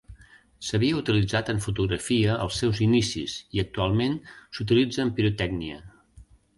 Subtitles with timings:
[0.69, 5.83] S'havia utilitzat en fotografia als seus inicis i actualment s'utilitza en pirotècnia.